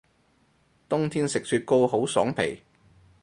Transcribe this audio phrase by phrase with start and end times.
[0.89, 2.63] 冬天食雪糕好爽皮